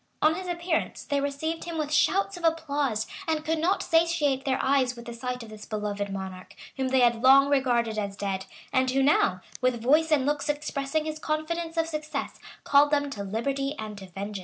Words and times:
On 0.19 0.33
his 0.33 0.47
appearance, 0.47 1.03
they 1.03 1.21
received 1.21 1.65
him 1.65 1.77
with 1.77 1.93
shouts 1.93 2.35
of 2.35 2.43
applause,[] 2.43 3.05
and 3.27 3.45
could 3.45 3.59
not 3.59 3.83
satiate 3.83 4.45
their 4.45 4.57
eyes 4.59 4.95
with 4.95 5.05
the 5.05 5.13
sight 5.13 5.43
of 5.43 5.49
this 5.49 5.65
beloved 5.65 6.11
monarch, 6.11 6.55
whom 6.75 6.87
they 6.87 7.01
had 7.01 7.21
long 7.21 7.49
regarded 7.49 7.99
as 7.99 8.17
dead, 8.17 8.47
and 8.73 8.89
who 8.89 9.03
now, 9.03 9.41
with 9.61 9.79
voice 9.79 10.11
and 10.11 10.25
looks 10.25 10.49
expressing 10.49 11.05
his 11.05 11.19
confidence 11.19 11.77
of 11.77 11.85
success, 11.85 12.39
called 12.63 12.89
them 12.89 13.11
to 13.11 13.23
liberty 13.23 13.75
and 13.77 13.95
to 13.99 14.07
vengeance. 14.07 14.39